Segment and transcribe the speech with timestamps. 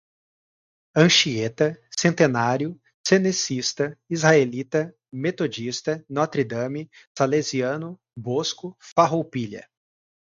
[0.97, 9.69] Anchieta, Centenário, Cenecista, Israelita, Metodista, Notre Drame, Salesiano, Bosco, Farroupilha